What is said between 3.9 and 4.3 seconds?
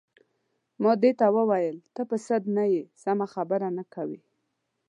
کوې.